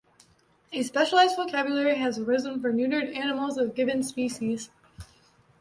[0.71, 4.71] A specialized vocabulary has arisen for neutered animals of given species.